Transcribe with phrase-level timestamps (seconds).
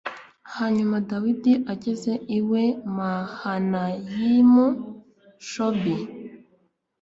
[0.55, 2.39] Hanyuma Dawidi ageze i
[2.97, 4.65] Mahanayimu
[5.49, 5.95] Shobi